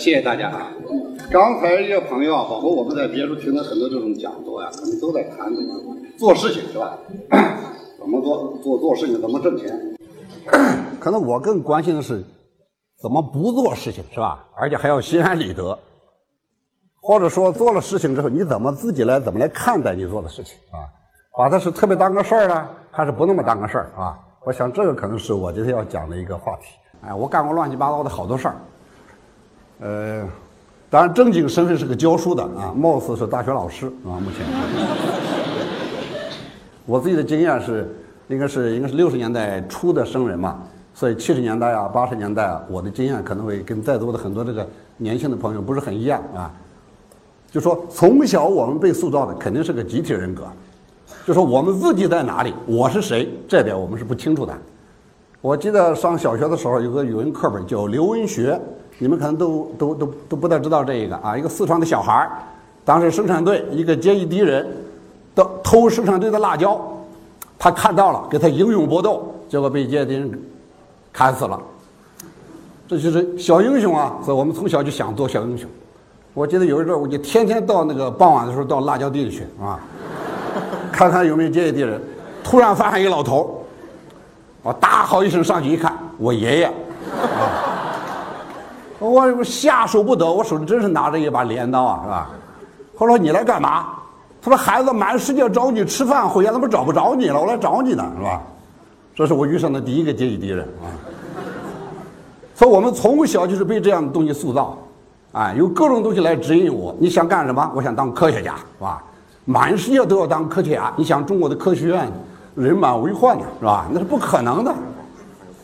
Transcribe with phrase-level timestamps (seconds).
[0.00, 0.72] 呃，谢谢大家啊。
[1.30, 6.98] 刚才一些朋友啊，包括我们在别处听了很多这种讲座呀，他们都在谈怎么做事情是吧？
[8.00, 9.78] 怎么做做做事情，怎么挣钱？
[10.98, 12.24] 可能我更关心的是
[13.02, 14.42] 怎么不做事情是吧？
[14.56, 15.78] 而且还要心安理得，
[17.02, 20.88] 或者说做了事情之后，你怎么自己来怎么来看待你做的事情啊？
[21.36, 24.18] 把它是特别当个事儿呢，还是不那么当个事儿啊？
[24.46, 26.68] 我想这个可能是我今天要讲的一个话题。
[27.02, 28.56] 哎，我干过乱七八糟的好多事儿，
[29.80, 30.22] 呃，
[30.90, 34.46] 当然正经身份是个教书的啊，貌似是大学老师啊，目前。
[36.84, 37.88] 我自己的经验是，
[38.28, 40.58] 应该是应该是六十年代初的生人嘛，
[40.92, 46.52] 所以七十年代啊、八十年代啊，我的经验可能会跟在座的很多这个年轻的朋友不是很一样啊。
[47.50, 50.44] 就说从小我们被塑造的肯定是个集体人格，
[51.26, 54.52] 就说我们自己在哪里，我是谁，这点我们是不清楚的。
[55.40, 58.60] 我记得上小学的时候有个语文课本叫刘文学，
[59.00, 62.30] 你们可能都都都都不太知道这一个啊，一个四川的小孩儿，
[62.84, 64.64] 当时生产队一个阶级敌人。
[65.32, 66.78] 到偷生产队的辣椒，
[67.56, 70.42] 他看到了，跟他英勇搏斗，结果被阶级敌人
[71.12, 71.58] 砍死了。
[72.88, 74.16] 这就是小英雄啊！
[74.24, 75.70] 所以我们从小就想做小英雄。
[76.34, 79.78] 我记得有一阵儿我就天天到那个傍晚的时候到辣椒地里去啊，
[80.90, 82.02] 看看有没有阶级敌人。
[82.42, 83.64] 突然发现一个老头
[84.62, 86.72] 我大吼一声上去一看，我爷爷。
[89.00, 92.30] 我我下手不得，我手里真是拿着一把镰刀啊，是吧？
[92.96, 93.86] 后来你来干嘛？
[94.42, 97.38] 他说：“孩子满世界找你吃饭，回家怎么找不着你了？
[97.38, 98.40] 我来找你呢，是吧？”
[99.14, 100.88] 这是我遇上的第一个阶级敌人啊。
[102.54, 104.78] 所以，我们从小就是被这样的东西塑造，
[105.32, 106.94] 啊，有各种东西来指引我。
[106.98, 107.70] 你想干什么？
[107.74, 109.02] 我想当科学家，是吧？
[109.44, 110.90] 满世界都要当科学家。
[110.96, 112.10] 你想中国的科学院
[112.54, 113.86] 人满为患呢，是吧？
[113.90, 114.74] 那是不可能的。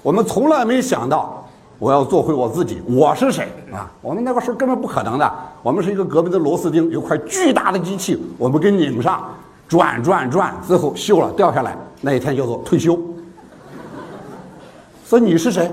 [0.03, 1.36] 我们从来没想到。
[1.79, 3.91] 我要做回我自己，我是谁啊？
[4.01, 5.33] 我们那个时候根本不可能的。
[5.63, 9.25] 我们是一个隔壁的螺丝钉，有块巨大的机器，我们给拧上，
[9.69, 12.99] 转转转，最后锈了掉下来，那一天叫做退休。
[15.05, 15.71] 所以你是谁？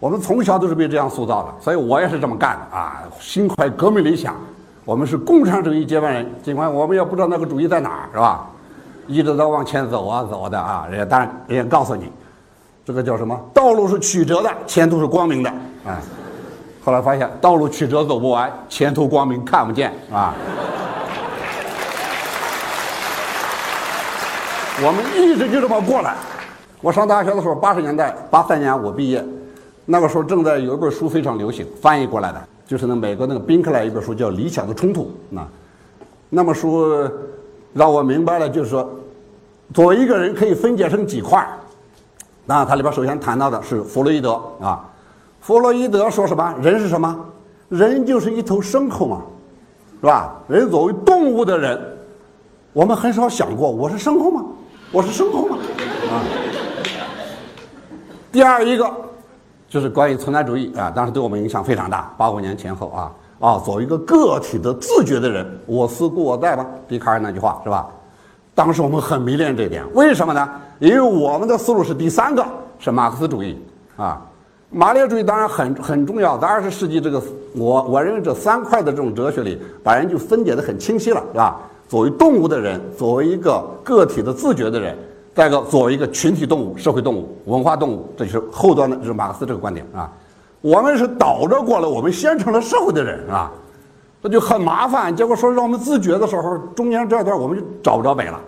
[0.00, 3.02] 我们从小都是被这样塑造的，所以我也是这么干的啊！
[3.20, 4.34] 心怀革命理想，
[4.84, 8.48] 我们是共产主义接班人，尽管我们也不知道那个主义在哪儿，是吧？
[9.06, 12.10] 一直在往前走啊走的啊，人家当然人家告诉你。
[12.84, 13.38] 这个叫什么？
[13.54, 15.50] 道路是曲折的，前途是光明的。
[15.86, 15.96] 哎，
[16.84, 20.34] 后来发现道路曲折走不完，前途光明看不见啊。
[24.84, 26.16] 我们一直就这么过来。
[26.80, 29.24] 我上大学的时候，八十年代八三年我毕业，
[29.84, 35.02] 那个时候正在有一本书非常流行，翻译过来的，就是那美国那个宾克莱一本书叫《理想的冲突》。
[35.30, 35.46] 那，
[36.28, 37.08] 那么书
[37.72, 38.90] 让我明白了，就是说，
[39.72, 41.46] 作为一个人可以分解成几块。
[42.44, 44.84] 那它里边首先谈到的是弗洛伊德啊，
[45.40, 46.54] 弗洛伊德说什么？
[46.60, 47.16] 人是什么？
[47.68, 49.22] 人就是一头牲口嘛，
[50.00, 50.34] 是吧？
[50.48, 51.80] 人作为动物的人，
[52.72, 54.44] 我们很少想过我是牲口吗？
[54.90, 55.56] 我是牲口吗？
[56.10, 56.20] 啊。
[58.30, 58.90] 第二一个
[59.68, 62.12] 就是关于存在主义啊，当时对我们影响非常大。
[62.18, 66.66] 八五年前后啊啊，作为一个个体的自觉的人，我思故我在吧？
[66.88, 67.88] 笛卡尔那句话是吧？
[68.54, 70.48] 当时我们很迷恋这一点，为什么呢？
[70.78, 72.44] 因为我们的思路是第三个，
[72.78, 73.58] 是马克思主义
[73.96, 74.20] 啊。
[74.68, 77.22] 马列主义当然很很重要，在二十世纪这个
[77.54, 81.60] 我我认为这三块的这种哲学里，把人就分解的很清晰了，是吧？
[81.88, 84.96] 作为动物的人，作为一个个体的自觉的人，
[85.34, 90.10] 再一个作为一个群体动物、社会动物、文化动物，这就是后端的，就是马克思这个观点啊。
[90.62, 93.52] 我们是倒着过来，我们先成了社会的人啊。
[94.22, 98.40] 这就很麻烦，结果说让我们自觉的时候，中间这段我们就找不着北了。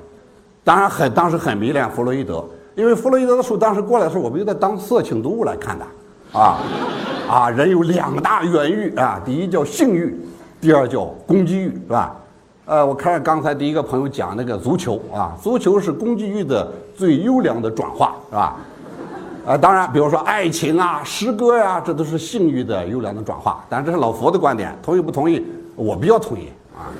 [0.62, 2.44] 当然很当时很迷恋弗洛伊德，
[2.76, 6.58] 因为弗洛伊德的书当时过来的时候，我们就在当色情读物来看的，啊，
[7.28, 10.16] 啊，人有两大原欲啊，第一叫性欲，
[10.60, 12.14] 第二叫攻击欲，是吧？
[12.66, 18.56] 呃，我看刚才第一个朋友讲那个足球啊，足球是攻击欲的最优良的转化，是吧？
[19.44, 23.62] 呃，当然，比如说爱情啊、诗歌呀，这都是性欲的优良的转化。
[23.68, 25.44] 但这是老佛的观点，同意不同意？
[25.76, 26.92] 我比较同意啊！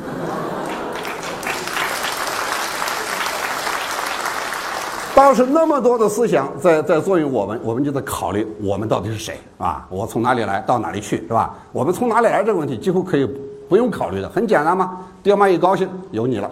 [5.14, 9.86] 当时那么多的思想在在作用我们，我们就在考虑我们到底是谁啊？
[9.88, 11.54] 我从哪里来，到哪里去，是吧？
[11.70, 13.24] 我们从哪里来这个问题几乎可以
[13.68, 14.98] 不用考虑的，很简单嘛。
[15.22, 16.50] 爹妈一高兴，有你了。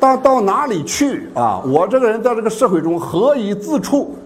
[0.00, 1.62] 到到哪里去啊？
[1.64, 4.16] 我这个人在这个社会中何以自处？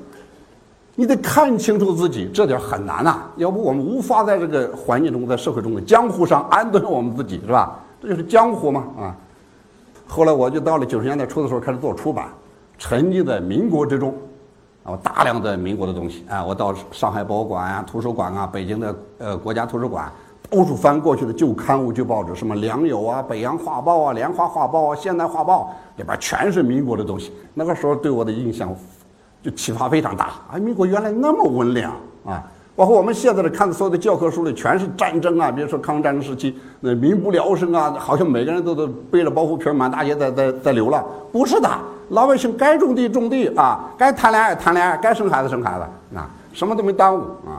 [1.00, 3.22] 你得看清楚自己，这点很难呐。
[3.36, 7.78] 要不我们无法在这个环境中，在社会中的江湖上安顿我们自己，是吧？
[8.02, 9.14] 这就是江湖嘛，啊。
[10.08, 12.26] 后来我就到了九十年代初的时候开始做出版，
[12.78, 14.12] 沉浸在民国之中，
[14.82, 20.10] 啊，大量的民国的东西啊，我到上海博物馆啊、图书馆啊、北京的呃国家图书馆，
[20.50, 27.32] 到处翻过去的旧刊物、旧报纸，什么《良友》啊、《北洋画报》啊、《莲花画报》啊、《现代画报》，里边全是民国的东西。
[27.54, 28.74] 那个时候对我的印象
[29.42, 31.92] 就启发非常大啊，民国原来那么温良
[32.24, 32.42] 啊。
[32.76, 41.04] 包括我们现在的看的所有的教科书里，全是战争啊，比如说抗日战争时期，那民不聊生啊，好像每个人都都背着包袱皮满大街在在在流浪。
[41.32, 41.68] 不是的，
[42.10, 47.58] 老百姓该种地种地啊，该谈恋爱谈恋爱，该生孩子生孩子啊，什么都没耽误啊。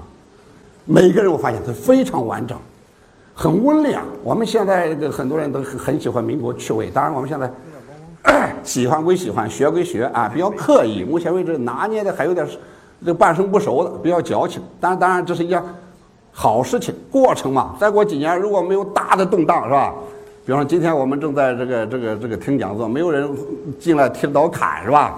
[0.86, 2.58] 每个人我发现他非常完整，
[3.34, 4.02] 很温良。
[4.24, 7.52] 我们现在这个很多人都很喜欢民国趣味，当然我们现在
[8.70, 11.04] 喜欢归喜欢，学归学啊，比较刻意。
[11.04, 12.48] 目前为止拿捏的还有点。
[13.04, 15.64] 这半生不熟的比较矫情，但当然这是一件
[16.34, 17.74] 好事情，过程嘛。
[17.80, 19.94] 再过几年如果没有大的动荡，是吧？
[20.46, 23.28] 比方说今天我们正在这个这个这个听讲座，没有人
[23.80, 25.18] 进来提刀砍，是吧？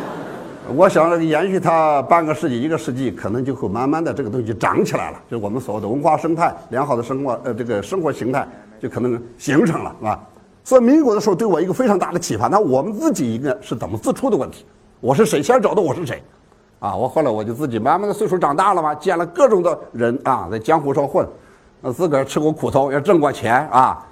[0.74, 8.44] 我想延续它半个世纪、一个世纪，可能就会慢慢的这个东西长起来了，就是我们所谓的文化生态、良好的生活呃这个生活形态
[8.82, 10.20] 就可能形成了，是吧？
[10.64, 14.64] 所以民国的时候对我一个非常大的启发，那我们自己一个是怎么自处的问题？
[14.98, 15.42] 我是谁？
[15.42, 16.22] 先找到我是谁？
[16.80, 21.28] 啊，我后来我就自己慢慢的岁数长大了嘛，见了各种的人啊，在江湖上混，
[21.82, 24.04] 呃，自个儿吃过苦头，也挣过钱啊，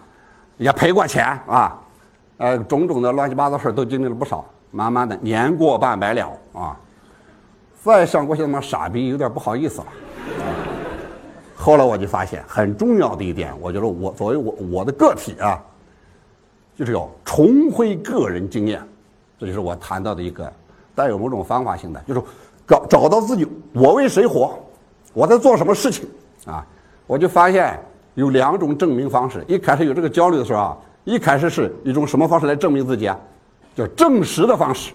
[0.58, 1.80] 也赔过钱啊，
[2.36, 4.44] 呃，种种的乱七八糟事都经历了不少。
[4.70, 6.74] 慢慢的，年过半百了啊，
[7.82, 9.86] 再像过去那么傻逼，有点不好意思了。
[11.54, 15.62] 后来我就发现很重要的一点，我觉得我作为我我的个体啊，
[16.76, 18.82] 就是要重回个人经验，
[19.38, 20.52] 这就是我谈到的一个
[20.94, 22.22] 带有某种方法性的，就是。
[22.64, 24.56] 找找到自己，我为谁活？
[25.12, 26.08] 我在做什么事情？
[26.46, 26.64] 啊，
[27.08, 27.78] 我就发现
[28.14, 29.44] 有两种证明方式。
[29.48, 33.18] 一开始有这个焦虑的时候啊，一开始是一种什么方式来证明自己啊？
[33.74, 34.92] 叫证实的方式，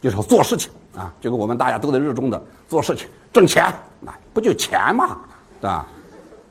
[0.00, 5.18] 就是做事情啊，就跟我们大家都在热衷的做事情，挣钱，那不就钱嘛，
[5.60, 5.86] 对吧？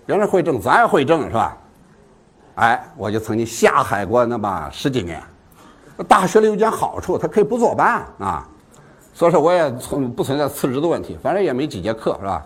[0.06, 1.58] 别人会挣，咱也会挣，是吧？
[2.60, 5.24] 哎，我就曾经下海过那么十几年。
[6.10, 8.46] 大学里有件好处，他可以不坐班啊。
[9.14, 12.46] 所以说我也存不存在辞职的问题，反正也没几节课，是吧？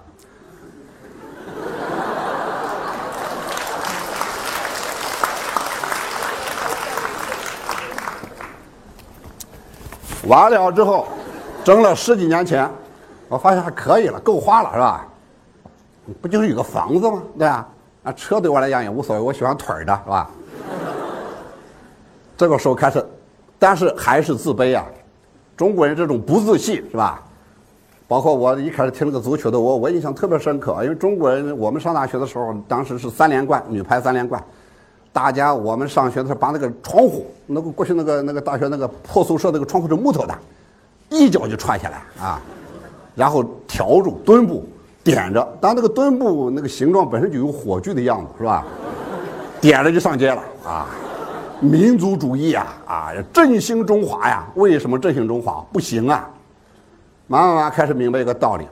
[10.27, 11.07] 完了之后，
[11.63, 12.69] 挣了十几年钱，
[13.27, 15.07] 我发现还可以了，够花了，是吧？
[16.21, 17.23] 不就是有个房子吗？
[17.35, 17.53] 对吧？
[17.55, 17.67] 啊，
[18.03, 20.29] 啊车对我来讲也无所谓，我喜欢腿儿的，是吧？
[22.37, 23.03] 这个时候开始，
[23.57, 24.85] 但是还是自卑啊。
[25.55, 27.23] 中国人这种不自信是吧？
[28.07, 34.43] 包括我一开始听那个足球的，我我印象特别深刻，因为中国人我们上大学的时候，当时是三连冠，女排三连冠，
[35.13, 40.37] 大家我们上学的时候把那个窗户，那个过去那个那个大学那个破宿舍那个窗户是木头的，
[41.09, 42.41] 一脚就踹下来啊，
[43.15, 44.67] 然后挑住墩布
[45.03, 48.65] 点着，当那个墩布那个形状本身就有火炬的样子是吧？
[49.59, 50.87] 点着就上街了啊。
[51.59, 54.45] 民族主义啊啊，振兴中华呀！
[54.55, 56.29] 为什么振兴中华不行啊？
[57.27, 58.67] 慢慢开始明白一个道理：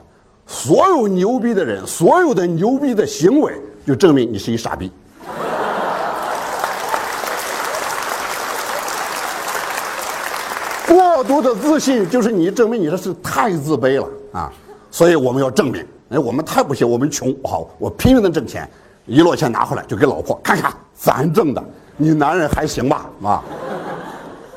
[0.46, 4.92] 所有牛逼的人，所有的牛逼的行为，就证明你是一傻逼。
[10.86, 14.52] 过度的自信就是你证明你这是太自卑了啊！
[14.90, 18.68] 所以我们要证明，哎，我们太不行，我们穷，好，我拼命的挣钱，
[19.06, 21.64] 一摞钱拿回来就给老婆看看，咱挣的。
[21.96, 23.06] 你男人还行吧？
[23.22, 23.42] 啊，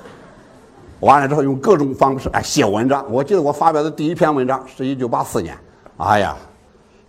[0.99, 3.05] 完了之后用各种方式哎写文章。
[3.09, 5.57] 我记得我发表的第一篇文章是一九八四年，
[5.97, 6.35] 哎呀，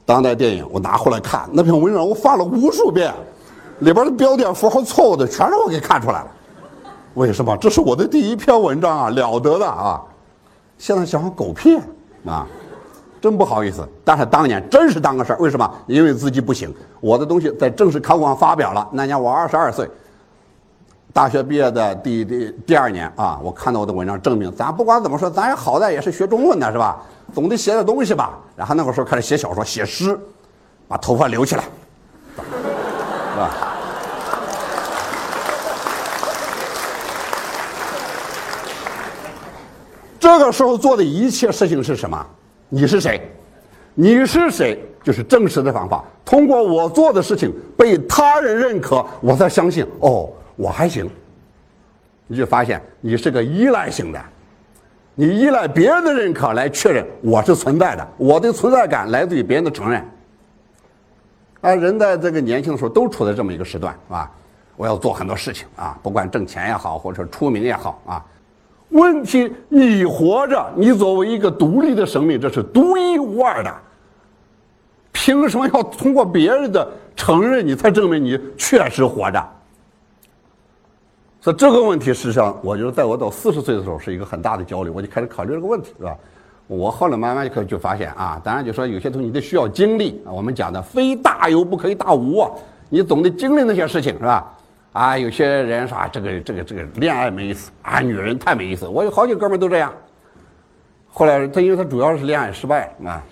[0.05, 3.13] 当代电影我拿回来看那篇文章，我翻了无数遍，
[3.81, 6.27] 里边的标点符号错误的全让我给看出来了。
[7.15, 7.57] 为什么？
[7.57, 10.01] 这是我的第一篇文章啊，了得的啊！
[10.79, 11.79] 现在想想狗屁
[12.27, 12.47] 啊！
[13.27, 15.39] 真不好意思，但是当年真是当个事儿。
[15.41, 15.69] 为什么？
[15.89, 18.89] 因为自己不行，我的东西在正式考古上发表了。
[18.93, 19.91] 那年我二十二岁。
[21.13, 27.03] 大学毕业的第第第二年啊，我看到我的文章，证明咱不管怎么说，咱也好歹也是学中文的，是吧？
[27.35, 28.39] 总得写点东西吧。
[28.55, 30.17] 然后那个时候开始写小说、写诗，
[30.87, 31.65] 把头发留起来，
[32.37, 32.41] 是
[33.41, 33.51] 吧？
[40.21, 42.25] 这个时候做的一切事情是什么？
[42.69, 43.21] 你是谁？
[43.95, 44.79] 你是谁？
[45.03, 46.05] 就是证实的方法。
[46.25, 50.29] 通过我做的事情被他人认可，我才相信哦。
[50.57, 51.09] 我还行，
[52.27, 54.21] 你就发现你是个依赖型的，
[55.15, 60.03] 你依赖别人的认可来确认我是存在的，我的存在感来自于别人的承认。
[61.61, 64.31] 啊，人在这个年轻的时候都处在这么一个时段，是吧？
[64.77, 68.25] 我要做很多事情啊，不管挣钱也好，或者出名也好啊，
[68.91, 73.75] 问题你活着，你作为一个独立的生命，这是独一无二的。
[75.13, 79.45] 凭什么要通过别人的承认，你才证明你确实活着？
[81.41, 86.17] 所以这个问题，实际上，我觉得在我到四十岁的时候是一个很大的焦虑，我就开始考虑这个问题，是吧？
[86.69, 90.33] 我后来慢慢就就发现啊，当然就说有些东西你得需要经历啊。
[90.33, 92.51] 我们讲的非大有不可以大无，啊，
[92.89, 94.56] 你总得经历那些事情，是吧？
[94.97, 98.89] 啊，有些人说啊，这个这个这个恋爱没意思啊，女人太没意思。
[98.89, 99.93] 我有好几个哥们都这样。
[101.07, 103.23] 后来他因为他主要是恋爱失败啊。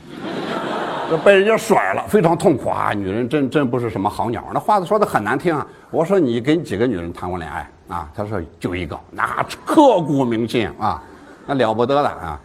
[1.24, 2.92] 被人家甩了，非常痛苦啊！
[2.92, 5.64] 女人真真不是什么好鸟，那话都说的很难听啊！
[5.90, 8.10] 我说你跟几个女人谈过恋爱啊？
[8.14, 11.00] 他说就一个，那刻骨铭心啊，
[11.46, 12.40] 那了不得了啊！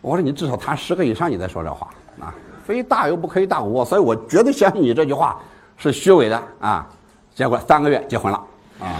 [0.00, 2.34] 我说你至少谈十个以上，你再说这话啊！
[2.64, 5.38] 非大有不可以大无，所以我绝对相信你这句话
[5.76, 6.88] 是虚伪的啊！
[7.34, 8.38] 结果三个月结婚了
[8.80, 8.96] 啊！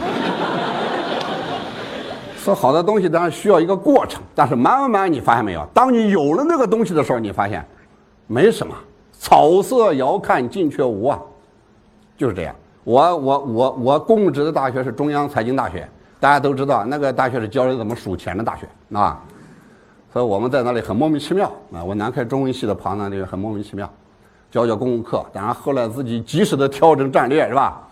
[2.36, 5.64] 说好的东西当然需要一个过程，但是慢慢慢你发现没有？
[5.72, 7.64] 当你有了那个东西的时候，你发现。
[8.28, 8.74] 没什么，
[9.12, 11.20] 草色遥看近却无啊，
[12.16, 12.54] 就是这样。
[12.82, 15.86] 我我我我供职的大学是中央财经大学，
[16.18, 19.20] 大家都知道那个大学是教人怎么数钱的大学啊，
[20.12, 21.84] 所以我们在那里很莫名其妙啊。
[21.84, 23.90] 我南开中文系的旁那里很莫名其妙，
[24.50, 27.82] 教教公共课，当然后来自己及时的调整战略是吧？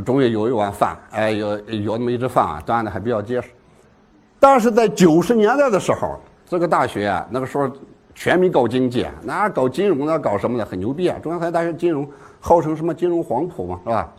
[0.00, 3.48] 终于有一碗饭，哎，有有那么一只饭啊，端的还比较结实。
[4.38, 7.70] 但是在九十年代的时候，这个大学啊，那个时候。
[8.16, 11.18] 全民搞经济，那搞金融的，搞什么的，很牛逼啊！
[11.20, 12.08] 中央财经大学金融
[12.38, 14.12] 号称什么金融黄埔嘛，是吧？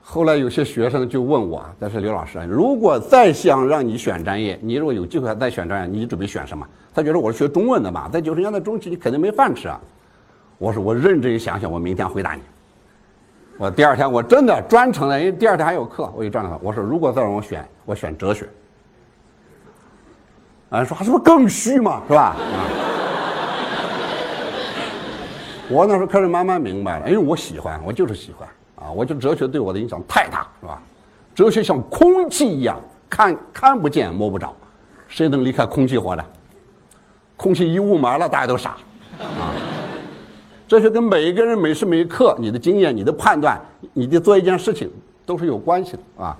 [0.00, 6.66] 后来有些学生就问我，但是刘老师，如果再想让你选专业，你如果有机会再选专业，你准备选什么？
[6.94, 9.78] 他觉得我是学中文的嘛，在九十年代中期，你肯定没饭吃啊。
[10.56, 12.40] 我说我认真想想，我明天回答你。
[13.56, 16.58] 我第二天我真的专程的，因为第二天还有课，我就这样他。
[16.60, 18.48] 我说如果再让我选，我选哲学。
[20.70, 22.36] 啊，说还是不是更虚嘛，是吧？
[25.70, 28.46] 我那时候开始慢慢明白了，因为我喜欢，我就是喜欢
[28.76, 28.90] 啊！
[28.90, 30.82] 我觉得哲学对我的影响太大，是吧？
[31.34, 34.54] 哲学像空气一样，看看不见摸不着，
[35.08, 36.24] 谁能离开空气活着？
[37.36, 38.70] 空气一雾霾了，大家都傻
[39.20, 39.53] 啊！
[40.66, 43.60] 哲学跟每一个人每时每刻你的经验、你的判断、
[43.92, 44.90] 你的做一件事情
[45.26, 46.36] 都是有关系的啊！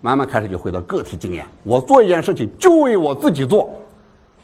[0.00, 3.70] 慢慢开始就回到个体经验，我做一件事情就为我自己做，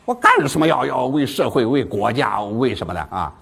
[0.04, 3.32] 我干什么要要为社会、为国家、为什么的啊？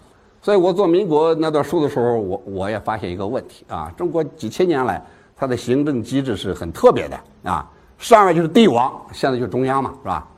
[0.43, 5.03] 所以我做民国那段书的时候，我我也发现一个问题啊，中国几千年来
[5.37, 7.21] 它的行政机制是很特别的
[7.51, 7.69] 啊，
[7.99, 10.29] 上面就是帝王，现在就是中央嘛，是吧？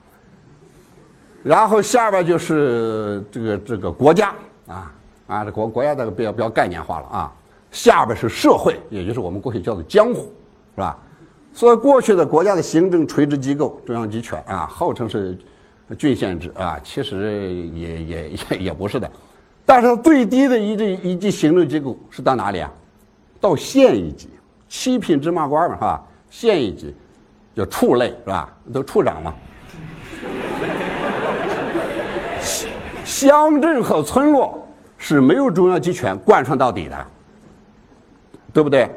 [1.42, 4.32] 然后下边就是这个这个国家
[4.66, 4.92] 啊
[5.26, 7.32] 啊，这国国家这个比较比较概念化了啊，
[7.70, 10.32] 下边是社会，也就是我们过去叫做江湖，
[10.74, 10.98] 是吧？
[11.54, 15.38] 所以过去的国家的行政垂直机构中央集权啊，号称是
[15.98, 19.10] 郡县制啊，其实也也也也不是的。
[19.66, 22.70] 但是最低的一级一级行政机构是到哪里啊？
[23.40, 24.28] 到县一级，
[24.68, 26.02] 七品芝麻官嘛，是吧？
[26.30, 26.94] 县一级
[27.54, 28.52] 叫处类，是吧？
[28.72, 29.34] 都处长嘛。
[33.04, 34.61] 乡镇和村落
[35.04, 36.96] 是没有中央集权贯穿到底的，
[38.52, 38.88] 对不对？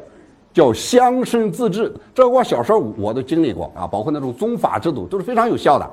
[0.54, 1.92] 叫乡绅自治。
[2.14, 5.92] 这我小时候我都经历过啊，包括那种宗法制度都是非常有效的。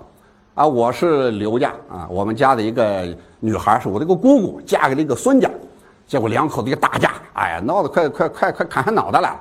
[0.54, 5.50] 啊，我是刘家啊，我们家的一个女孩是我的一个姑姑，嫁给了一个孙家，
[6.06, 9.40] 结果两口子一打架，哎呀，闹得快快快快砍下脑袋了，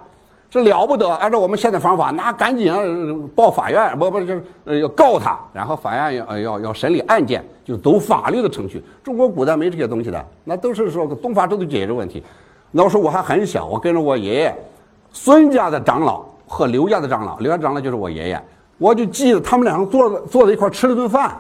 [0.52, 1.08] 这了不得！
[1.08, 8.84] 按照我们现在方法，那赶紧报法院，不不就是要告他，然后法院要要要审理案件，就走法律的程序。
[9.02, 12.22] 中国古代没这些东西的，那都是说宗法制度解决问题。
[12.70, 14.56] 那时候我还很小，我跟着我爷爷，
[15.14, 18.44] 孙家的长老和刘家的长老，刘家长老就是我爷爷。
[18.78, 21.34] 我就记得他们两个坐坐在一块吃了顿饭，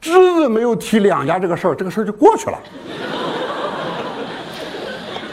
[0.00, 2.58] 只字没有提两家这个事儿，这个事儿就过去了。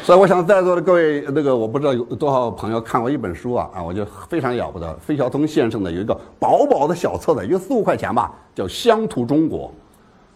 [0.03, 4.91] 所以我想在座的各位，那个我不知道有多少朋友看过一本书啊啊，我就非常了不得。
[4.95, 9.67] 费孝通先生的有一个薄薄的小册子，有四五块钱吧，叫《乡土中国》，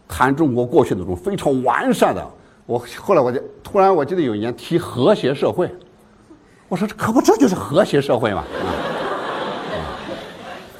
[0.07, 2.23] 谈中国过去那种非常完善的。
[2.67, 5.67] 我后来我就突然我记得有一年提和谐社会，
[6.67, 8.69] 我说这可不这就是和谐社会嘛啊。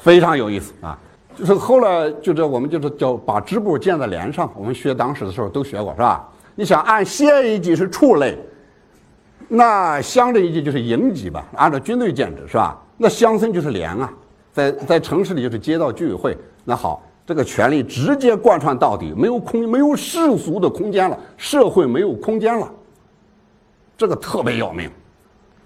[0.00, 0.96] 非常有意思啊，
[1.36, 6.28] 就是后来就这我们就是叫把支部建在连上，我们学党史的时候都学过是吧？
[6.54, 8.38] 你想按县一级是处类，
[9.48, 11.44] 那乡镇一级就是营级吧？
[11.54, 12.76] 按照军队建制是吧？
[12.96, 14.12] 那乡村就是连啊，
[14.52, 16.36] 在在城市里就是街道居委会。
[16.64, 22.68] 那好，这个权力直接贯穿到底，没有空没有世俗的空间了，社会没有空间了，
[23.96, 24.90] 这个特别要命。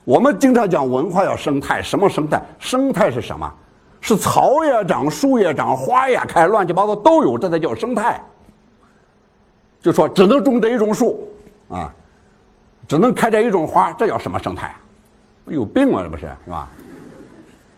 [0.04, 2.42] 我们经常讲文化要生态，什么生态？
[2.58, 3.50] 生态是什么？
[4.02, 8.20] 是草也长，树也长，花也开，乱七八糟都有，这才叫生态。
[9.80, 11.28] 就说只能种这一种树，
[11.68, 11.94] 啊，
[12.90, 14.74] 只能开这一种花，这叫什么生态？
[15.46, 16.68] 有病啊，这不是是吧？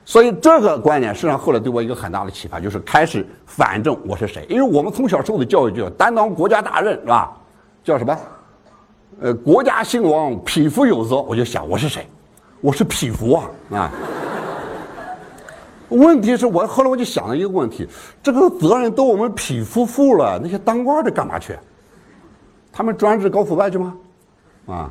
[0.07, 7.31] 所以这个观念实际上后来对我一个很大的启发，就是开始反正我是谁，因为我们从小受的教育就要担当国家大任，是吧？
[7.85, 8.19] 叫什么？
[9.21, 11.17] 呃，国家兴亡，匹夫有责。
[11.21, 12.07] 我就想我是谁？
[12.63, 13.91] 我是匹夫啊啊！
[15.91, 17.87] 问题是我后来我就想了一个问题：
[18.23, 21.55] 这个责任都我们匹夫负了，那些当官的干嘛去？
[22.73, 23.95] 他们专职搞腐败去吗？
[24.69, 24.91] 啊！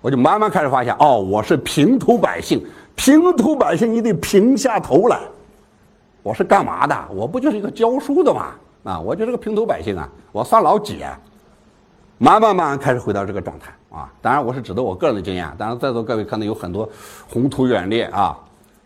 [0.00, 2.64] 我就慢慢开始发现，哦，我是平头百姓。
[2.94, 5.20] 平头百姓，你得平下头来。
[6.22, 6.96] 我是干嘛的？
[7.10, 8.52] 我不就是一个教书的吗？
[8.84, 11.00] 啊，我就是个平头百姓啊，我算老几？
[12.18, 14.10] 慢慢慢慢开始回到这个状态啊。
[14.20, 15.50] 当然，我是指的我个人的经验。
[15.58, 16.88] 当然，在座各位可能有很多
[17.28, 18.38] 宏图远猎啊，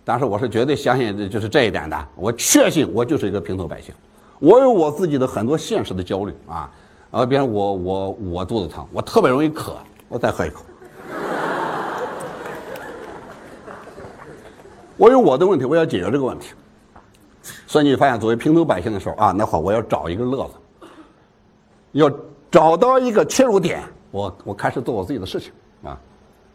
[0.05, 2.09] 但是我是绝对相信就是这一点的。
[2.17, 3.95] 我确信我就是一个平头百姓，
[4.41, 6.71] 我有我自己的很多现实的焦虑啊。
[7.13, 9.77] 啊，比如我我我肚子疼，我特别容易渴，
[10.09, 10.65] 我再喝一口。
[14.97, 16.53] 我有我的问题，我要解决这个问题。
[17.67, 20.89] 所以你发现，作为平头百姓的时候啊，那会，我要找一个乐子，
[21.93, 22.11] 要
[22.51, 25.99] 找到一个切入点，我我开始做我自己的事情啊。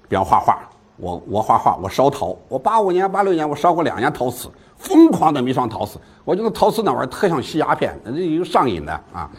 [0.08, 0.58] 比方画画，
[0.98, 6.00] 我我画画，我烧陶，我八五年、八六年我烧过两年陶瓷，疯狂的迷上陶瓷。
[6.26, 9.30] 我觉得陶瓷那玩意儿特像吸鸦片，那有上瘾的啊。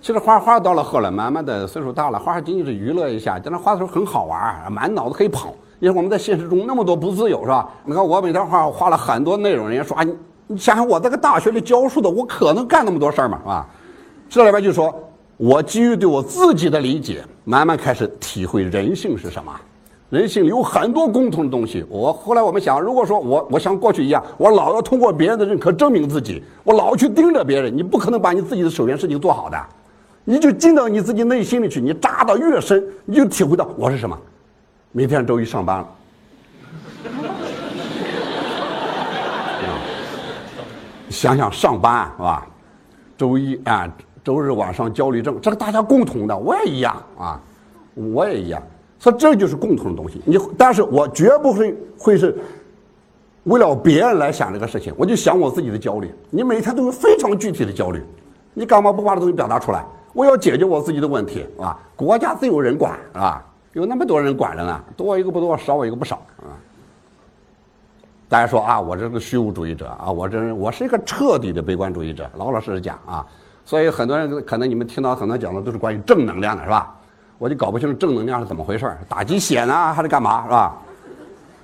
[0.00, 5.52] 其实画画到了后来，慢慢的岁数大了，画画仅仅是娱乐一下，在那画的时候很好玩，满脑子可以跑。
[5.80, 7.68] 因为我们在现实中那么多不自由，是吧？
[7.84, 10.04] 你看我每天画画了很多内容，人家说啊，
[10.46, 13.38] 你想想我这个大学里教书的，我可能干那么多事儿吗？
[13.40, 13.66] 是吧？
[14.28, 14.94] 这里边就说，
[15.36, 19.52] 我基于对我自己的理解，慢慢开始体会人性是什么。
[20.10, 21.84] 人性里有很多共同的东西。
[21.88, 29.60] 我后来我们想，如果说我我像过去一样，我老要通过别人的认可证明自己，我老去盯着别人，你不可能把你自己的手边事情做好的。
[30.24, 34.16] 你就进到你自己内心里去，你扎到越深，你就体会到我是什么。
[34.96, 35.88] 明天周一上班了，
[41.10, 42.46] 想想上班是吧？
[43.18, 47.40] 周一啊，周日晚上焦虑症，这个大家共同的，我也一样啊，
[47.94, 48.62] 我也一样。
[49.00, 50.22] 所以这就是共同的东西。
[50.24, 52.38] 你，但是我绝不会会是
[53.42, 56.08] 为了别人来想这个事情，我就想我自己的焦虑。
[56.30, 58.00] 你每天都有非常具体的焦虑，
[58.52, 59.84] 你干嘛不把这东西表达出来？
[60.12, 61.76] 我要解决我自己的问题，啊？
[61.96, 63.44] 国家自有人管，是吧？
[63.74, 66.54] 有那么多人管着呢，多一个不多，少一个不少啊。
[68.28, 73.26] 大家说啊，我这个虚无主义者啊，我这我是一个彻底的悲观主义者，老老实实讲啊。
[73.64, 76.94] 所以很多人可能你们听到很多讲的都是关于正能量的，是吧？
[77.38, 80.76] 我就搞不清楚正能量是怎么回事打鸡血呢还是干嘛，是吧？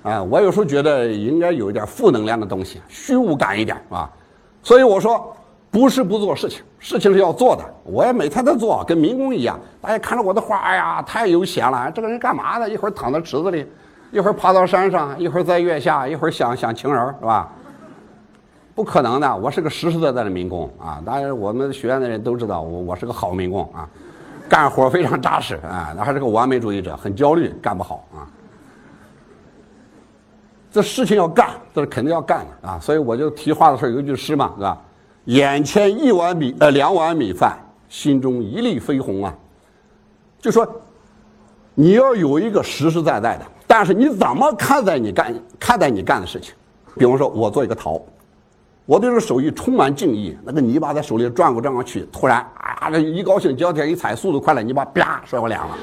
[0.03, 4.09] 啊，我有时候觉得应该有一点负能量的东西，虚无感一点，啊。
[4.61, 5.33] 所以我说。
[5.71, 7.63] 不是不做事情，事情是要做的。
[7.83, 9.57] 我也每天都做，跟民工一样。
[9.79, 11.89] 大家看着我的画，哎呀，太悠闲了。
[11.89, 12.69] 这个人干嘛的？
[12.69, 13.65] 一会儿躺在池子里，
[14.11, 17.49] 一会儿爬到山上，一会儿在月下，一会儿想想情人，是吧？
[18.75, 21.01] 不可能的，我是个实实在在的民工啊！
[21.05, 23.87] 当然，我们学院的人都知道我，我是个好民工啊，
[24.49, 25.93] 干活非常扎实啊。
[25.95, 28.27] 那还是个完美主义者，很焦虑，干不好啊。
[30.71, 32.79] 这事情要干，这是肯定要干的啊。
[32.79, 34.77] 所以我就提画的时候有一句诗嘛，是吧？
[35.25, 37.57] 眼前一碗米，呃，两碗米饭，
[37.87, 39.33] 心中一粒飞鸿啊！
[40.39, 40.67] 就说
[41.75, 46.55] 你要有一个实实在在的，但是你怎么看待你干看待你干的事情？
[46.97, 48.01] 比方说，我做一个陶，
[48.85, 50.35] 我对这个手艺充满敬意。
[50.43, 55.77] 那个泥巴在手里转过转过去，突然啊，这一高兴，脚底下一踩，速度快了，泥巴啪摔我脸了，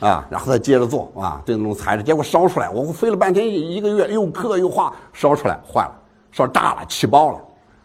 [0.06, 5.92] 啊，然后再接着做啊，这种材质，结果烧出来，我费了半天一个月，又刻又画，烧出来坏了，
[6.30, 7.40] 烧炸了，气爆了。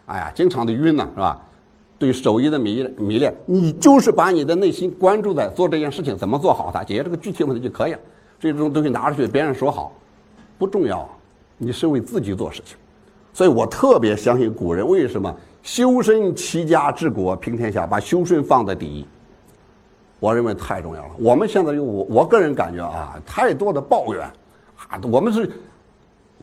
[0.06, 1.40] 哎呀，经常的晕呢，是吧？
[1.98, 7.98] 对手艺的迷迷恋，你就是把你的内心关注在做这件事情怎么做好它，解决这个具体问题就可以了。
[8.38, 9.92] 这种东西拿出去，别人说好
[10.58, 11.08] 不重要，
[11.56, 12.76] 你是为自己做事情。
[13.32, 19.06] 所以我特别相信古人为什么修身齐家治国平天下，把修身放在第一。
[20.20, 21.10] 我认为太重要了。
[21.18, 24.22] 我们现在有我我个人感觉啊，太多的抱怨
[24.88, 25.50] 啊，我们是。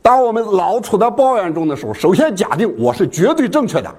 [0.01, 3.93] 当我们老处在抱怨中的时候，首先假定我是绝对正确的。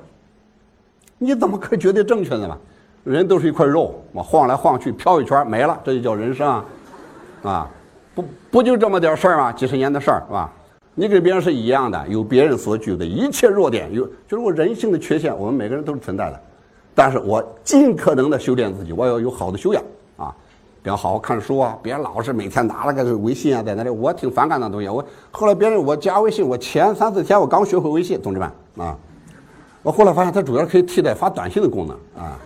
[1.19, 2.59] 你怎么可以绝对正确的呢？
[3.05, 6.65] 人都是一块肉，我晃来晃去，飘一圈没了，这就叫人生啊！
[7.43, 7.71] 啊，
[8.15, 9.53] 不不就这么点事儿吗？
[9.53, 10.53] 几十年的事儿是吧？
[10.95, 16.41] 你跟别人是一样的，有别人所具有的一切弱点，有就是我人性的缺陷，我们每个人都是存在的。
[16.95, 19.83] 但是我尽可能的修炼自己，我要有好的修养
[20.83, 20.85] 啊！
[20.85, 24.89] 要好好看书啊，别老是每天拿了个微信啊在那里，我挺反感那东西。
[24.89, 28.97] 我后来别人我加微信，我前三四天我刚学会微信，同志们啊，
[29.83, 32.39] 我后来发现它主要可以替代发短信的功能啊。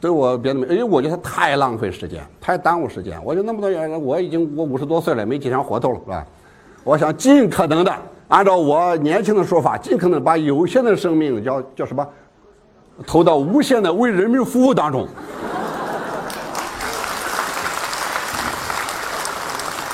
[0.00, 3.20] 对我别的没，因为我觉得太浪费时间，太耽误时间。
[3.24, 6.26] 我就那么多年，我已经我五十多岁了，没几天活头了，是吧？
[6.84, 7.92] 我想尽可能的
[8.28, 12.06] 按照我年轻的说法，尽可能把有限的生命叫叫什么，
[13.06, 15.06] 投到无限的为人民服务当中。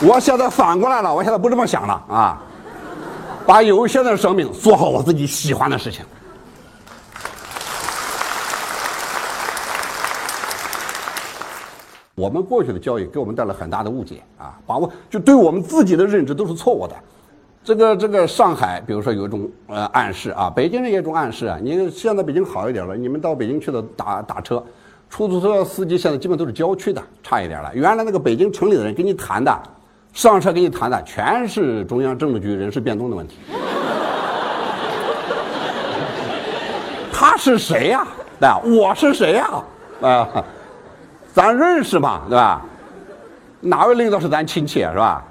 [0.07, 2.43] 我现在反过来了，我现在不这么想了啊！
[3.47, 6.05] 把有限的生命做好我自己喜欢的事情。
[12.15, 16.95] 我们过去的教育给我们带来很大的误解啊，把我就对我们自己的认知都是错误的。
[17.65, 21.59] 这个这个上海，比如说有一种呃暗示啊，北京人也有一种暗示啊。
[21.63, 24.63] 你现在北京好一点了，你们到北京去的打打车，
[25.09, 27.75] 出租车司机现在基本都是郊区的，差一点了。
[27.75, 29.63] 原来那个北京城里的人跟你谈的。
[30.15, 33.39] 上车跟你谈的全是中央政治局人事变动的问题。
[37.13, 38.07] 他是谁呀？
[38.39, 38.49] 对？
[38.79, 39.51] 我是谁呀？
[40.01, 40.45] 啊，
[41.33, 42.63] 咱认识嘛，对吧？
[43.61, 45.25] 哪位领导是咱亲戚是吧？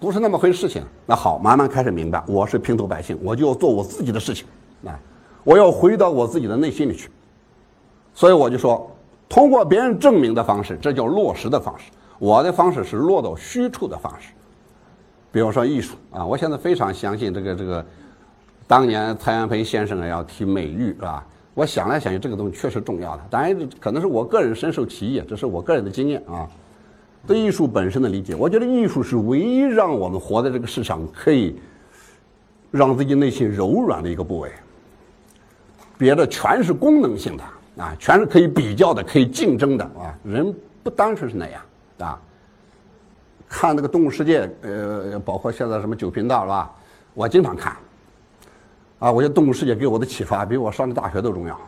[0.00, 0.82] 不是那么回事情。
[1.04, 4.46] 那好，慢慢开始明白，我是平头百姓，我就要做我自己的事情。
[4.86, 4.98] 啊，
[5.44, 7.10] 我要回到我自己的内心里去。
[8.14, 8.90] 所以我就说，
[9.28, 11.84] 通过别人证明的方式，这叫落实的方式。
[12.20, 14.32] 我的方式是落到虚处的方式，
[15.32, 17.84] 比如说艺术啊，我现在非常相信这个这个，
[18.66, 21.26] 当年蔡元培先生要提美育是吧？
[21.54, 23.22] 我想来想去，这个东西确实重要的。
[23.30, 26.46] 当然，可能是我个人深受其益，这是我个人的经验啊。
[27.26, 31.58] 对艺术本身的理解，我觉得艺术是唯一让我们活在这个世上可以
[32.70, 34.52] 让自己内心柔软的一个部位，
[35.96, 37.44] 别的全是功能性的
[37.82, 40.14] 啊，全是可以比较的、可以竞争的啊。
[40.22, 41.60] 人不单纯是那样。
[42.02, 42.18] 啊，
[43.48, 46.70] 看那个《动物世界》，呃，包括现在什么九频道是吧？
[47.14, 47.76] 我经常看。
[48.98, 51.58] 啊，我觉得《动物世界》给我的启发比我上的大学都重要。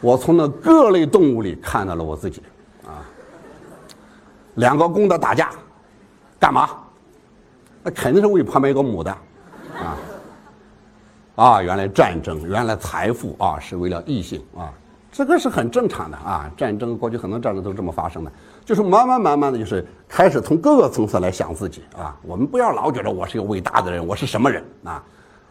[0.00, 2.42] 我从那各类动物里看到了我自己。
[2.86, 3.04] 啊，
[4.54, 5.50] 两个公的打架，
[6.40, 6.68] 干嘛？
[7.82, 9.10] 那肯定是为旁边一个母的。
[9.76, 9.96] 啊，
[11.36, 14.72] 啊，原来战争，原来财富啊，是为了异性啊。
[15.12, 18.32] 这个是很正常的啊，战争过去很多战争都是这么发生的，
[18.64, 22.18] 就是慢慢慢慢的就是开始从各个层次来想自己啊。
[22.22, 25.04] 我们不要老觉得我是一个伟大的人，我是什么人啊？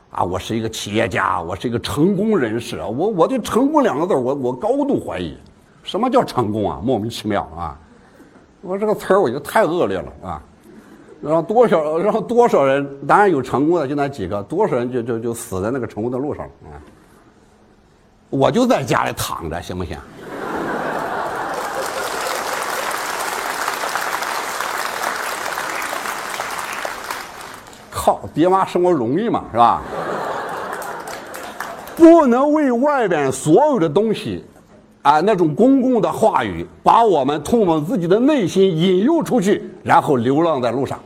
[0.10, 2.78] 啊，我是一个企业家，我是一个成功人士。
[2.80, 5.38] 我我对成功两个字我我高度怀疑，
[5.84, 6.82] 什么叫成功啊？
[6.84, 7.80] 莫名其妙啊！
[8.62, 10.44] 我这个词儿我觉得太恶劣了啊！
[11.22, 16.82] 让多少让多少人，当然有成功的就那几个，多少人就就就死在那个成功的路上了啊！
[18.32, 19.96] 我就在家里躺着，行不行？
[27.92, 29.82] 靠，爹妈生活容易嘛，是吧？
[31.98, 34.44] 不能为外边所有的东西，
[35.02, 40.98] 啊，那种公共的话语，把我们通往自己的内心引诱出去，然后流浪在路上。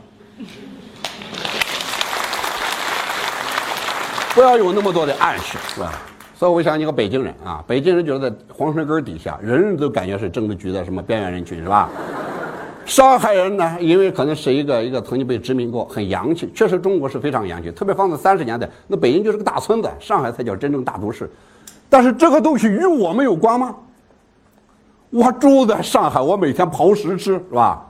[4.32, 5.92] 不要有那么多的暗示，是吧？
[6.38, 11.88] 所以我想你个北京人啊，北京人觉得在皇城根底下，人人都感觉是政治局的什么边缘人群，是吧？
[12.84, 16.52] 上海人呢，因为可能是一个一个曾经被殖民过，很洋气。
[16.54, 21.28] 确实，中国是非常洋气，特别放在三十年代，那北京就是个大村子，上海才叫真正大都市。
[21.88, 23.74] 但是这个东西与我们有关吗？
[25.08, 27.82] 我住在上海，我每天刨食吃，是吧？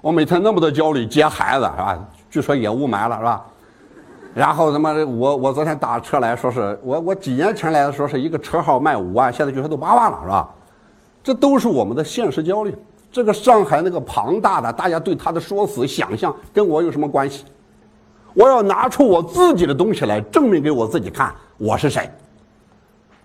[0.00, 2.08] 我每天那么多焦虑，接孩子，是吧？
[2.30, 3.44] 据说也雾霾了，是吧？
[4.34, 10.48] 然后他妈的，我我昨天打车来说是我我几年前来的时候是一个车号卖五万，现在据说都八万了，是吧？
[11.22, 12.74] 这都是我们的现实焦虑。
[13.12, 17.44] 这个上海那个庞大的，大家对他的说辞想象，跟我有什么关系？
[18.32, 22.08] 我要拿出我自己的东西来证明给我自己看，我是谁？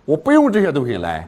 [0.04, 1.28] 我不用这些东西来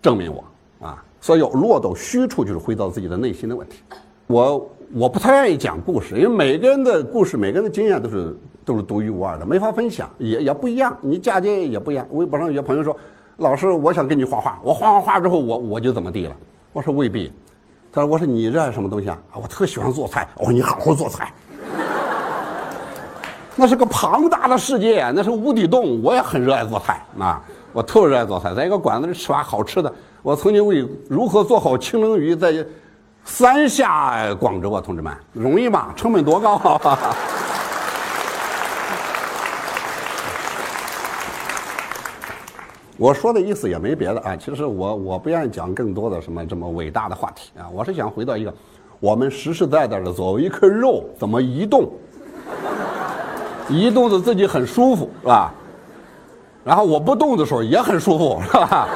[0.00, 0.44] 证明我
[0.86, 1.02] 啊！
[1.20, 3.82] 所以要落到虚处，就是回到自己的内心的问题。
[4.28, 8.36] 我我不太愿意讲故事，因为每个人的故事，每个人的经验都是。
[8.68, 10.94] 都是独一无二的，没法分享，也也不一样。
[11.00, 12.06] 你嫁接也不一样。
[12.10, 12.94] 微博上有些朋友说
[13.38, 16.36] ：“老师，我想跟你画画，我画完画之后，我我就怎么地了？”
[16.74, 17.32] 我说：“未必。”
[17.90, 20.28] 他说：“我说你热爱什么东西啊？”啊，我特喜欢做菜。
[20.36, 21.32] 我说：“你好好做菜。”
[23.56, 26.02] 那是个庞大的世界，那是无底洞。
[26.02, 29.90] 我也很热爱做菜啊，我特热爱做菜，在一个馆子里吃完好吃的。
[30.22, 32.52] 我曾经为如何做好清蒸鱼在
[33.28, 35.92] 三下广州啊，同志们，容易吗？
[35.94, 36.58] 成本多高？
[42.96, 48.52] 我说的意思也没别的啊，其实我我不愿意讲更多的什么这么伟大的话题啊，我是想回到一个，
[48.98, 51.88] 我们实实在在的作为一颗肉怎么移动，
[53.68, 55.52] 移动的自己很舒服是吧？
[56.64, 58.88] 然后我不动的时候也很舒服是吧？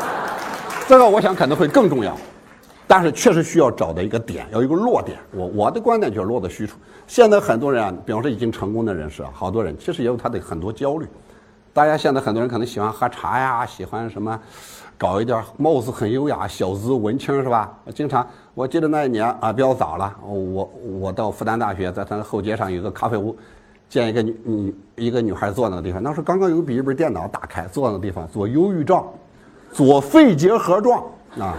[0.88, 2.16] 这个我想可能会更重要，
[2.92, 5.18] 但是确实需要找到一个点，有一个落点。
[5.30, 6.76] 我我的观点就是落在虚处。
[7.06, 11.06] 现在很多人啊，比方说已经成功的人士啊，好多人其实也有他的很多焦虑。
[11.72, 14.38] 大家现在很多人可能喜欢喝茶呀，喜欢什么，
[14.98, 17.72] 搞一点貌似很优雅、小资文青是吧？
[17.94, 23.34] 经常我记得那一年啊，比较早了，我我到复旦大学，在它的后街上有个咖啡屋，
[23.88, 29.02] 见一个女女一个女孩坐那个地方，那时候刚刚有笔记本电脑打开，坐那个地方做忧郁症，
[29.72, 31.02] 做肺结核状
[31.38, 31.56] 啊。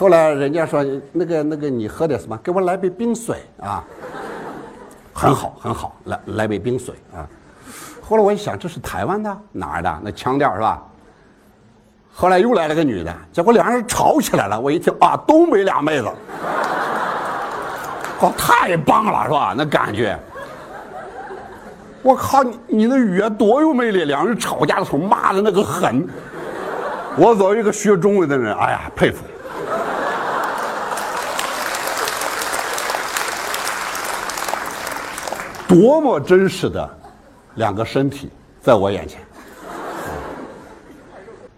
[0.00, 0.82] 后来人家说
[1.12, 2.34] 那个那个你喝点什么？
[2.42, 3.84] 给我来杯冰水啊。
[5.12, 7.28] 很好很好，来来杯冰水啊。
[8.00, 10.00] 后来我一想，这是台湾的哪儿的？
[10.02, 10.82] 那腔调是吧？
[12.14, 14.58] 后来又来了个女的，结果两人吵起来了。
[14.58, 16.06] 我一听啊，东北俩妹子，
[18.20, 19.54] 哦，太棒了是吧？
[19.54, 20.18] 那感觉，
[22.00, 24.06] 我靠，你你的语言多有魅力！
[24.06, 26.08] 两人吵架的时候骂的那个狠，
[27.18, 29.22] 我作为一个学中文的人，哎呀，佩服，
[35.70, 36.90] 多么真实的！
[37.54, 38.28] 两个身体
[38.60, 39.20] 在我眼前，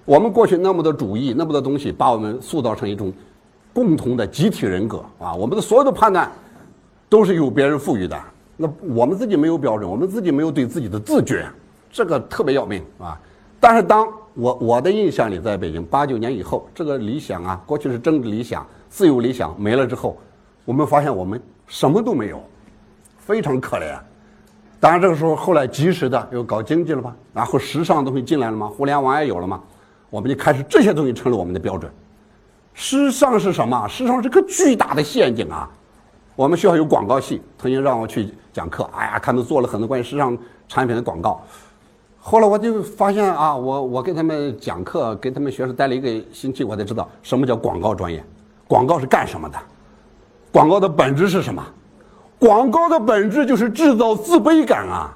[0.04, 3.10] 我们过去那么多主义，那么多东西，把我们塑造成一种
[3.72, 5.32] 共同的集体人格啊！
[5.32, 6.30] 我们的所有的判断
[7.08, 8.20] 都是由别人赋予的，
[8.54, 11.46] 那我们自己没有标准，我们自己没有对自己的自觉，
[11.90, 13.18] 这个特别要命啊！
[13.58, 20.18] 但是当我我的印象里，在北京八九年以后，这个理想啊，过去是政治理想、自由理想没了之后，
[20.66, 22.42] 我们发现我们什么都没有，
[23.24, 23.96] 非常可怜。
[24.80, 28.66] 当然，这个时候后来及时的又搞经济了吧，然后时尚东西进来了吗？
[28.66, 29.60] 互联网也有了吗？
[30.10, 31.90] 我们就开始这些东西成了我们的标准。
[32.74, 33.86] 时尚是什么？
[33.86, 35.70] 时尚是个巨大的陷阱啊！
[36.34, 41.40] 我们学校有广告系，曾经让我去讲课，哎呀，他们做了很多关于时尚产品的广告。
[42.18, 48.24] 后来我就发现啊，我我给他们讲课，给他们学生待了一个星期，我才知道什么叫广告专业。
[48.66, 49.58] 广告是干什么的？
[50.50, 51.64] 广告的本质是什么？
[52.42, 55.14] 广告的本质就是制造自卑感啊！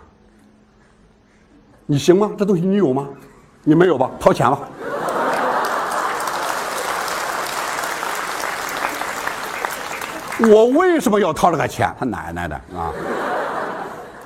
[1.84, 2.30] 你行吗？
[2.38, 3.04] 这东西你有吗？
[3.64, 4.08] 你没有吧？
[4.20, 4.60] 掏钱吧！
[10.38, 11.92] 我为什么要掏这个钱？
[11.98, 12.92] 他奶奶的啊！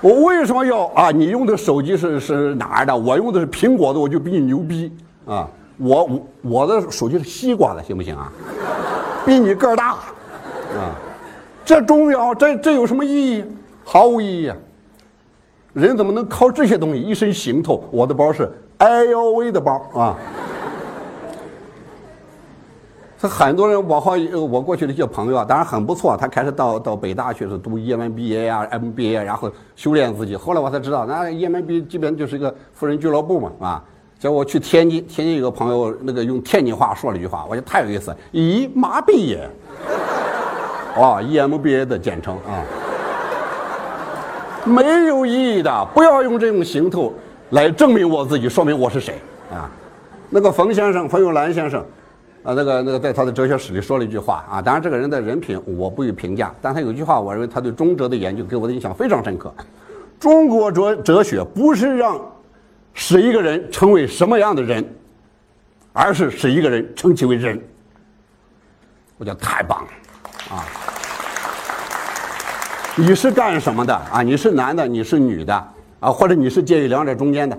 [0.02, 1.10] 我为什么要啊？
[1.10, 2.94] 你用的手机是是哪儿的？
[2.94, 4.94] 我用的是苹果的，我就比你牛逼
[5.26, 5.48] 啊！
[5.78, 8.30] 我我我的手机是西瓜的，行不行啊？
[9.24, 10.92] 比你个儿大啊！
[11.64, 12.34] 这重要？
[12.34, 13.44] 这这有什么意义？
[13.84, 14.56] 毫无意义啊！
[15.72, 17.84] 人怎么能靠这些东西一身行头？
[17.90, 20.16] 我的包是 LV 的包啊！
[23.18, 24.12] 这很多人，我好
[24.50, 26.16] 我过去的一些朋友啊，当然很不错。
[26.16, 30.34] 他开始到到北大去是读 EMBA 啊、MBA，然后修炼自己。
[30.34, 33.84] 后来我才知道，那 EMBA 基本就是一个富人俱乐部嘛，啊！
[34.18, 38.16] 结果我去天津，天津有个朋友，那个用天津话说了一句话，我觉得太有意思。
[38.32, 39.50] 咦，麻痹耶！
[41.00, 42.62] 啊，EMBA 的简称啊，
[44.64, 47.12] 没有意义的，不要用这种行头
[47.50, 49.14] 来证明我自己，说明我是谁
[49.50, 49.70] 啊？
[50.28, 51.80] 那个冯先生，冯友兰先生，
[52.42, 59.52] 啊，那个那个在他的哲学史里说了一句话啊，当然这个人的人品我不予评价，但他有一句话，我认为他对中哲的研究给我的印象非常深刻。
[60.18, 62.20] 中国哲哲学不是让
[62.92, 64.84] 使一个人成为什么样的人，
[65.92, 67.58] 而是使一个人称其为人。
[69.16, 69.88] 我觉得太棒了。
[70.50, 70.66] 啊，
[72.96, 74.20] 你是干什么的啊？
[74.20, 75.54] 你是男的，你是女的
[76.00, 76.10] 啊？
[76.10, 77.56] 或者你是介于两者中间的？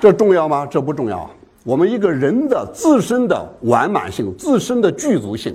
[0.00, 0.66] 这重要吗？
[0.66, 1.28] 这不重要。
[1.62, 5.54] 我们一个人的自身的完满性、自身的具足性，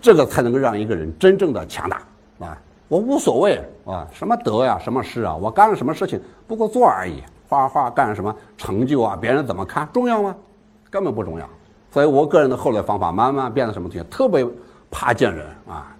[0.00, 2.00] 这个才能够让一个人真正的强大
[2.46, 2.58] 啊！
[2.88, 7.22] 我无所谓啊，什么德呀，什么事啊，我干了什么事情，不过做而已。
[7.46, 9.18] 画画干什么成就啊？
[9.20, 10.34] 别人怎么看重要吗？
[10.88, 11.46] 根本不重要。
[11.90, 14.46] 所以我个人的后来方法慢慢变得什么东西特别。
[14.92, 15.96] 怕见人啊！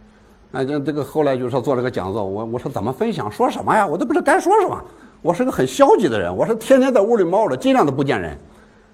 [0.54, 3.86] 那这这个后来就说做了个讲座，我我说怎么分享，说什么呀？
[3.86, 4.84] 我都不知道该说什么。
[5.22, 8.36] 我是个很消极的人，我是天天在屋里猫着，尽量都不见人。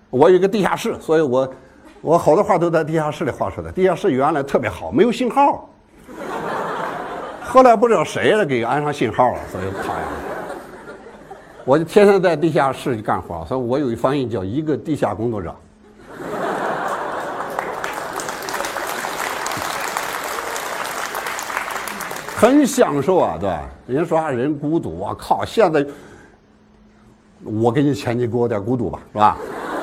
[0.09, 1.53] 我有一个地下室，所以我
[2.01, 3.73] 我好多话都在地下室里话说的。
[3.73, 5.69] 地下室原来特别好，没有信号。
[7.43, 10.03] 后来不知道谁了给安上信号了，所以讨厌。
[11.65, 15.53] 我就天天在地下室里干活，所以我有一翻译叫一个地下工作者。
[22.39, 23.69] 很享受啊，对吧？
[23.89, 25.45] 人家说啊，人孤独，我靠！
[25.45, 25.85] 现在
[27.43, 29.37] 我给你钱，你给我点孤独吧，是吧？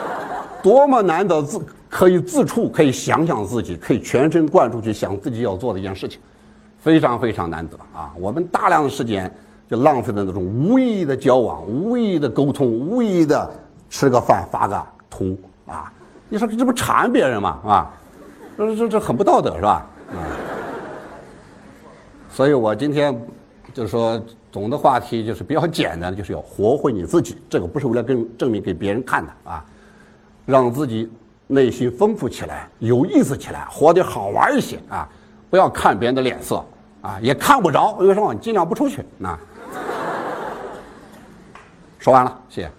[0.63, 6.17] 多么难得自可以自处，可以想想自己，可以全神贯注去想自己要做的一件事情，
[6.79, 8.13] 非常非常难得啊！
[8.17, 9.29] 我们大量的时间
[9.69, 13.51] 就浪费在那种无意义的交往、无意义的沟通、无意义的
[13.89, 15.37] 吃个饭发个图
[15.67, 15.91] 啊！
[16.29, 17.59] 你说这不馋别人吗？
[17.65, 17.91] 啊，
[18.57, 19.85] 这这这很不道德是吧？
[20.11, 20.23] 啊！
[22.35, 23.17] 所以我今天
[23.73, 24.21] 就是说，
[24.51, 27.37] 总的话题就是比较简单，就是要活回你自己。
[27.49, 29.63] 这个不是为了跟证明给别人看的啊，
[30.45, 31.09] 让自己
[31.47, 35.07] 内心丰富起来，有意思起来，活得好玩一些啊！
[35.49, 36.61] 不要看别人的脸色
[37.01, 38.33] 啊，也看不着，为什么？
[38.33, 39.39] 你尽量不出去啊。
[41.97, 42.69] 说完了，谢谢。